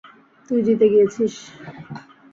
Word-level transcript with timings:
তুই 0.49 0.59
জিতে 0.65 0.85
গিয়েছিস! 0.93 1.35